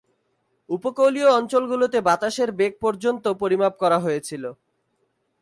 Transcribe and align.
উপকূলীয় 0.69 1.29
অঞ্চলগুলিতে 1.39 1.97
বাতাসের 2.01 2.49
বেগ 2.59 2.73
পর্যন্ত 2.83 3.25
পরিমাপ 3.41 3.73
করা 3.81 3.97
হয়েছিল। 3.99 4.43